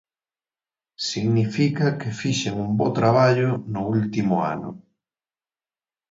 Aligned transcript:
Significa 1.07 1.87
que 2.03 2.13
fixen 2.21 2.57
un 2.63 2.71
bo 2.79 2.87
traballo 2.99 3.49
no 3.73 3.81
último 3.97 4.35
ano. 4.53 4.69